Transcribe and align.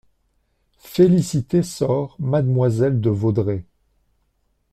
Félicité 0.79 1.61
sort 1.61 2.15
MADEMOISELLE 2.19 3.01
DE 3.01 3.09
VAUDREY. 3.11 3.65